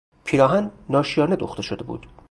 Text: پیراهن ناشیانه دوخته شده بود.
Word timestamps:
پیراهن 0.23 0.71
ناشیانه 0.89 1.35
دوخته 1.35 1.61
شده 1.61 1.83
بود. 1.83 2.07